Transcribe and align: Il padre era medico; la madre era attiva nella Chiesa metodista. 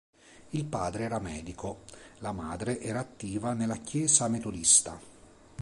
Il 0.49 0.65
padre 0.65 1.03
era 1.03 1.19
medico; 1.19 1.81
la 2.21 2.31
madre 2.31 2.79
era 2.79 3.01
attiva 3.01 3.53
nella 3.53 3.75
Chiesa 3.77 4.27
metodista. 4.29 4.99